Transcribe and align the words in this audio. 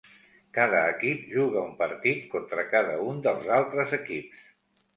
Cada 0.57 0.79
equip 0.93 1.27
juga 1.33 1.59
un 1.67 1.75
partit 1.83 2.25
contra 2.33 2.65
cada 2.73 2.99
un 3.13 3.23
dels 3.29 3.49
altres 3.61 3.97
equips. 4.03 4.45